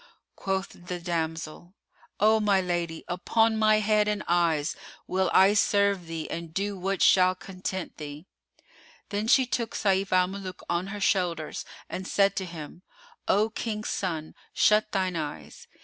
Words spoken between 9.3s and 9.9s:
took